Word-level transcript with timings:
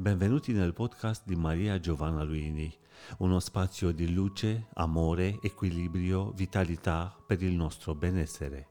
Benvenuti 0.00 0.54
nel 0.54 0.72
podcast 0.72 1.24
di 1.26 1.36
Maria 1.36 1.78
Giovanna 1.78 2.22
Luini, 2.22 2.74
uno 3.18 3.38
spazio 3.38 3.92
di 3.92 4.10
luce, 4.10 4.68
amore, 4.76 5.38
equilibrio, 5.42 6.30
vitalità 6.30 7.14
per 7.26 7.42
il 7.42 7.52
nostro 7.52 7.94
benessere. 7.94 8.68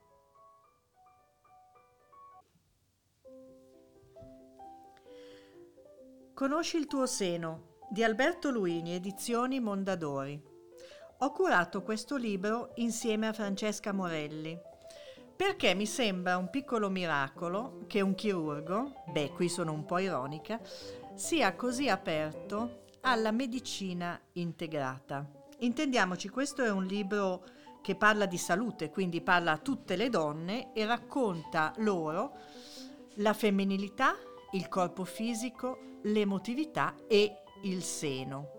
Conosci 6.34 6.78
il 6.78 6.88
tuo 6.88 7.06
seno 7.06 7.76
di 7.92 8.04
Alberto 8.04 8.50
Luini, 8.50 8.96
edizioni 8.96 9.60
Mondadori. 9.60 10.42
Ho 11.20 11.32
curato 11.32 11.84
questo 11.84 12.16
libro 12.16 12.72
insieme 12.78 13.28
a 13.28 13.34
Francesca 13.34 13.92
Morelli 13.92 14.60
perché 15.40 15.74
mi 15.74 15.86
sembra 15.86 16.36
un 16.36 16.50
piccolo 16.50 16.90
miracolo 16.90 17.86
che 17.88 18.02
un 18.02 18.14
chirurgo, 18.14 19.04
beh 19.06 19.32
qui 19.32 19.48
sono 19.48 19.72
un 19.72 19.86
po' 19.86 20.00
ironica, 20.00 20.60
sia 21.20 21.54
così 21.54 21.90
aperto 21.90 22.86
alla 23.02 23.32
medicina 23.32 24.18
integrata. 24.34 25.30
Intendiamoci, 25.60 26.30
questo 26.30 26.64
è 26.64 26.72
un 26.72 26.86
libro 26.86 27.44
che 27.82 27.96
parla 27.96 28.26
di 28.26 28.38
salute, 28.38 28.90
quindi 28.90 29.20
parla 29.20 29.52
a 29.52 29.58
tutte 29.58 29.98
le 29.98 30.08
donne 30.08 30.72
e 30.72 30.86
racconta 30.86 31.74
loro 31.80 32.38
la 33.16 33.34
femminilità, 33.34 34.16
il 34.54 34.70
corpo 34.70 35.04
fisico, 35.04 35.98
l'emotività 36.04 36.96
e 37.06 37.42
il 37.64 37.84
seno 37.84 38.54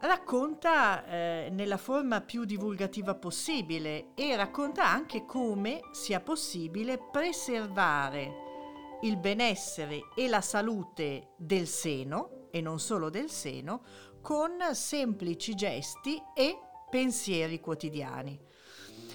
racconta 0.00 1.06
eh, 1.06 1.48
nella 1.50 1.78
forma 1.78 2.20
più 2.20 2.44
divulgativa 2.44 3.14
possibile 3.14 4.08
e 4.14 4.36
racconta 4.36 4.86
anche 4.86 5.24
come 5.24 5.80
sia 5.92 6.20
possibile 6.20 6.98
preservare 6.98 8.53
il 9.02 9.16
benessere 9.16 10.08
e 10.14 10.28
la 10.28 10.40
salute 10.40 11.28
del 11.36 11.66
seno, 11.66 12.48
e 12.50 12.60
non 12.60 12.78
solo 12.78 13.10
del 13.10 13.30
seno, 13.30 13.82
con 14.20 14.52
semplici 14.72 15.54
gesti 15.54 16.20
e 16.34 16.58
pensieri 16.88 17.60
quotidiani. 17.60 18.38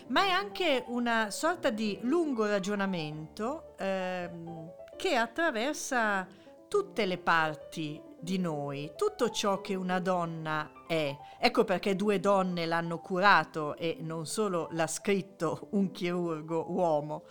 Ma 0.08 0.24
è 0.24 0.30
anche 0.30 0.84
una 0.88 1.32
sorta 1.32 1.70
di 1.70 2.00
lungo 2.02 2.46
ragionamento 2.46 3.76
ehm, 3.78 4.72
che 4.98 5.16
attraversa 5.16 6.28
tutte 6.68 7.06
le 7.06 7.18
parti 7.18 8.02
di 8.20 8.38
noi, 8.38 8.92
tutto 8.96 9.30
ciò 9.30 9.62
che 9.62 9.76
una 9.76 10.00
donna 10.00 10.72
è. 10.88 11.16
Ecco 11.40 11.64
perché 11.64 11.96
due 11.96 12.20
donne 12.20 12.66
l'hanno 12.66 13.00
curato 13.00 13.76
e 13.78 13.98
non 14.00 14.26
solo 14.26 14.68
l'ha 14.72 14.88
scritto 14.88 15.68
un 15.72 15.92
chirurgo 15.92 16.66
uomo. 16.70 17.24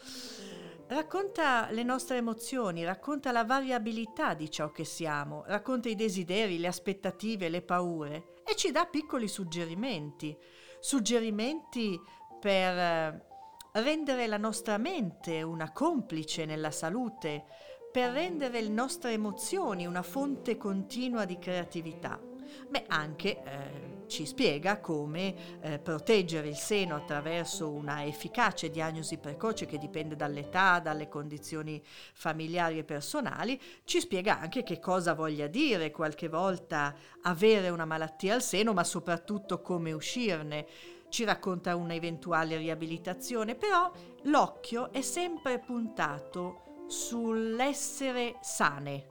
Racconta 0.91 1.69
le 1.71 1.83
nostre 1.83 2.17
emozioni, 2.17 2.83
racconta 2.83 3.31
la 3.31 3.45
variabilità 3.45 4.33
di 4.33 4.51
ciò 4.51 4.71
che 4.71 4.85
siamo, 4.85 5.45
racconta 5.47 5.91
i 5.91 5.95
desideri, 5.95 6.59
le 6.59 6.67
aspettative, 6.67 7.51
le 7.51 7.61
paure 7.61 8.33
e 8.43 8.57
ci 8.57 8.71
dà 8.71 8.87
piccoli 8.87 9.29
suggerimenti, 9.29 10.35
suggerimenti 10.81 12.01
per 12.41 12.79
eh, 12.79 13.27
rendere 13.73 14.27
la 14.27 14.39
nostra 14.39 14.79
mente 14.79 15.43
una 15.43 15.73
complice 15.73 16.47
nella 16.47 16.71
salute, 16.71 17.45
per 17.93 18.13
rendere 18.13 18.63
le 18.63 18.71
nostre 18.71 19.13
emozioni 19.13 19.85
una 19.85 20.03
fonte 20.03 20.57
continua 20.57 21.27
di 21.27 21.39
creatività. 21.39 22.28
Beh, 22.69 22.85
anche 22.89 23.43
eh, 23.43 24.07
ci 24.09 24.27
spiega 24.27 24.81
come 24.81 25.61
eh, 25.61 25.79
proteggere 25.79 26.49
il 26.49 26.57
seno 26.57 26.97
attraverso 26.97 27.71
una 27.71 28.05
efficace 28.05 28.71
diagnosi 28.71 29.19
precoce 29.19 29.67
che 29.67 29.79
dipende 29.79 30.17
dall'età, 30.17 30.81
dalle 30.81 31.09
condizioni 31.09 31.83
familiari 32.15 32.79
e 32.79 32.85
personali, 32.85 33.61
ci 33.85 34.01
spiega 34.01 34.39
anche 34.41 34.63
che 34.63 34.79
cosa 34.81 35.15
voglia 35.15 35.47
dire 35.47 35.91
qualche 35.91 36.29
volta 36.29 36.95
avere 37.23 37.69
una 37.69 37.85
malattia 37.85 38.35
al 38.35 38.43
seno, 38.43 38.73
ma 38.73 38.85
soprattutto 38.85 39.61
come 39.61 39.93
uscirne. 39.93 40.67
Ci 41.09 41.25
racconta 41.25 41.75
un'eventuale 41.75 42.59
riabilitazione, 42.59 43.55
però 43.55 43.91
l'occhio 44.25 44.93
è 44.93 45.01
sempre 45.01 45.59
puntato 45.59 46.85
sull'essere 46.87 48.37
sane, 48.41 49.07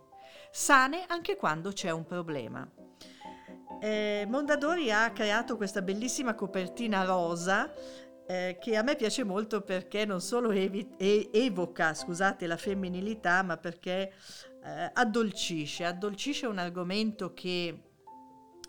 sane 0.51 1.05
anche 1.07 1.35
quando 1.35 1.71
c'è 1.71 1.91
un 1.91 2.05
problema. 2.05 2.76
Eh, 3.79 4.25
Mondadori 4.27 4.91
ha 4.91 5.11
creato 5.11 5.55
questa 5.55 5.81
bellissima 5.81 6.33
copertina 6.33 7.03
rosa 7.03 7.71
eh, 8.25 8.57
che 8.59 8.75
a 8.75 8.81
me 8.81 8.95
piace 8.95 9.23
molto 9.23 9.61
perché 9.61 10.03
non 10.05 10.19
solo 10.19 10.51
evi- 10.51 10.95
e- 10.97 11.29
evoca 11.31 11.93
scusate, 11.93 12.45
la 12.45 12.57
femminilità, 12.57 13.41
ma 13.43 13.57
perché 13.57 14.11
eh, 14.63 14.91
addolcisce, 14.93 15.85
addolcisce 15.85 16.45
un 16.45 16.57
argomento 16.57 17.33
che 17.33 17.83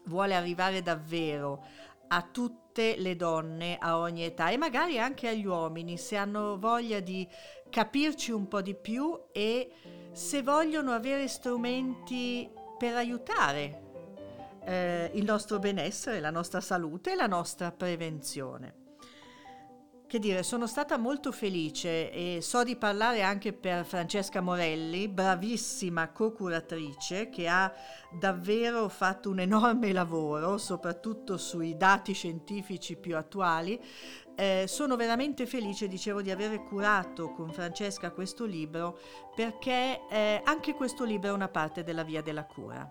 vuole 0.04 0.34
arrivare 0.34 0.80
davvero 0.82 1.64
a 2.08 2.22
tutte 2.22 2.97
le 2.97 3.16
donne 3.16 3.76
a 3.78 3.98
ogni 3.98 4.24
età 4.24 4.50
e 4.50 4.56
magari 4.56 4.98
anche 4.98 5.28
agli 5.28 5.44
uomini 5.44 5.98
se 5.98 6.16
hanno 6.16 6.58
voglia 6.58 7.00
di 7.00 7.26
capirci 7.68 8.30
un 8.30 8.47
po' 8.48 8.62
di 8.62 8.74
più 8.74 9.18
e 9.32 9.70
se 10.12 10.42
vogliono 10.42 10.92
avere 10.92 11.28
strumenti 11.28 12.48
per 12.78 12.94
aiutare 12.94 13.88
eh, 14.68 15.10
il 15.14 15.24
nostro 15.24 15.58
benessere, 15.58 16.20
la 16.20 16.30
nostra 16.30 16.60
salute 16.60 17.12
e 17.12 17.14
la 17.14 17.26
nostra 17.26 17.72
prevenzione. 17.72 18.86
Che 20.06 20.18
dire, 20.18 20.42
sono 20.42 20.66
stata 20.66 20.96
molto 20.96 21.32
felice 21.32 22.10
e 22.10 22.38
so 22.40 22.64
di 22.64 22.76
parlare 22.76 23.20
anche 23.20 23.52
per 23.52 23.84
Francesca 23.84 24.40
Morelli, 24.40 25.06
bravissima 25.06 26.12
co-curatrice 26.12 27.28
che 27.28 27.46
ha 27.46 27.70
davvero 28.18 28.88
fatto 28.88 29.28
un 29.28 29.40
enorme 29.40 29.92
lavoro, 29.92 30.56
soprattutto 30.56 31.36
sui 31.36 31.76
dati 31.76 32.14
scientifici 32.14 32.96
più 32.96 33.16
attuali. 33.16 33.78
Eh, 34.34 34.64
sono 34.66 34.96
veramente 34.96 35.44
felice, 35.46 35.88
dicevo, 35.88 36.22
di 36.22 36.30
aver 36.30 36.62
curato 36.64 37.32
con 37.32 37.52
Francesca 37.52 38.10
questo 38.12 38.46
libro 38.46 38.98
perché 39.34 40.00
eh, 40.08 40.40
anche 40.42 40.72
questo 40.72 41.04
libro 41.04 41.30
è 41.30 41.34
una 41.34 41.48
parte 41.48 41.82
della 41.82 42.02
via 42.02 42.22
della 42.22 42.46
cura. 42.46 42.90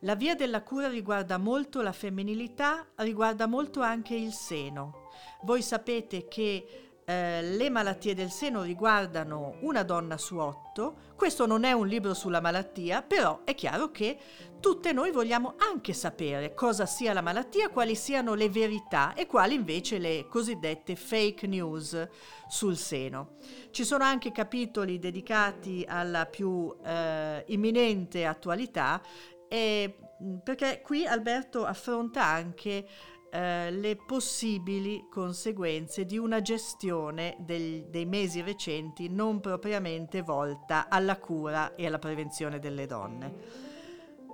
La 0.00 0.14
via 0.14 0.34
della 0.34 0.62
cura 0.62 0.88
riguarda 0.88 1.38
molto 1.38 1.80
la 1.80 1.92
femminilità, 1.92 2.86
riguarda 2.96 3.46
molto 3.46 3.80
anche 3.80 4.14
il 4.14 4.32
seno. 4.32 5.08
Voi 5.42 5.62
sapete 5.62 6.28
che 6.28 6.86
eh, 7.08 7.40
le 7.40 7.70
malattie 7.70 8.14
del 8.14 8.30
seno 8.30 8.62
riguardano 8.62 9.58
una 9.60 9.84
donna 9.84 10.18
su 10.18 10.38
otto. 10.38 11.04
Questo 11.14 11.46
non 11.46 11.62
è 11.62 11.70
un 11.70 11.86
libro 11.86 12.14
sulla 12.14 12.40
malattia, 12.40 13.00
però 13.00 13.42
è 13.44 13.54
chiaro 13.54 13.92
che 13.92 14.18
tutte 14.58 14.92
noi 14.92 15.12
vogliamo 15.12 15.54
anche 15.56 15.92
sapere 15.92 16.52
cosa 16.52 16.84
sia 16.84 17.12
la 17.12 17.20
malattia, 17.20 17.68
quali 17.70 17.94
siano 17.94 18.34
le 18.34 18.50
verità 18.50 19.14
e 19.14 19.26
quali 19.26 19.54
invece 19.54 19.98
le 19.98 20.26
cosiddette 20.28 20.96
fake 20.96 21.46
news 21.46 22.08
sul 22.48 22.76
seno. 22.76 23.36
Ci 23.70 23.84
sono 23.84 24.02
anche 24.02 24.32
capitoli 24.32 24.98
dedicati 24.98 25.84
alla 25.86 26.26
più 26.26 26.74
eh, 26.84 27.44
imminente 27.46 28.26
attualità 28.26 29.00
e, 29.48 29.98
mm, 30.22 30.36
perché 30.38 30.80
qui 30.82 31.06
Alberto 31.06 31.64
affronta 31.64 32.24
anche 32.24 32.86
eh, 33.30 33.70
le 33.70 33.96
possibili 33.96 35.06
conseguenze 35.10 36.04
di 36.04 36.16
una 36.16 36.40
gestione 36.40 37.36
del, 37.40 37.86
dei 37.88 38.06
mesi 38.06 38.40
recenti 38.40 39.08
non 39.08 39.40
propriamente 39.40 40.22
volta 40.22 40.88
alla 40.88 41.18
cura 41.18 41.74
e 41.74 41.86
alla 41.86 41.98
prevenzione 41.98 42.58
delle 42.58 42.86
donne. 42.86 43.64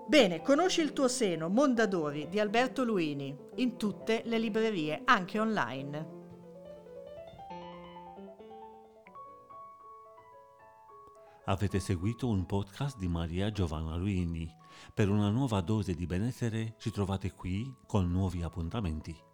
Bene, 0.07 0.43
conosci 0.43 0.83
il 0.83 0.93
tuo 0.93 1.09
seno, 1.09 1.49
Mondadori 1.49 2.29
di 2.29 2.39
Alberto 2.39 2.85
Luini, 2.85 3.37
in 3.57 3.77
tutte 3.77 4.23
le 4.25 4.39
librerie, 4.39 5.03
anche 5.05 5.39
online. 5.39 6.22
Avete 11.47 11.81
seguito 11.81 12.29
un 12.29 12.47
podcast 12.47 12.99
di 12.99 13.09
Maria 13.09 13.51
Giovanna 13.51 13.97
Luini. 13.97 14.49
Per 14.95 15.09
una 15.09 15.29
nuova 15.29 15.61
dose 15.61 15.93
di 15.93 16.07
benessere 16.07 16.77
ci 16.79 16.93
trovate 16.93 17.33
qui 17.33 17.79
con 17.85 18.09
nuovi 18.09 18.43
appuntamenti. 18.43 19.32